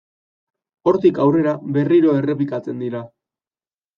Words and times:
Hortik 0.91 1.19
aurrera 1.25 1.53
berriro 1.77 2.15
errepikatzen 2.21 2.81
dira. 2.87 3.03